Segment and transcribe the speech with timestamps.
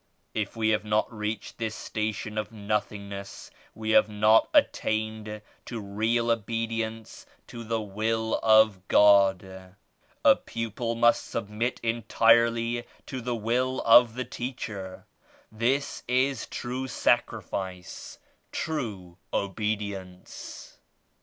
[0.33, 6.31] If we have not reached this station of nothingness we have not attained to real
[6.31, 9.75] obedience to the Will of God.
[10.25, 15.05] A pupil must submit entirely to the will of the teacher.
[15.51, 18.17] This is true Sacri fice—
[18.51, 20.79] true Obedience."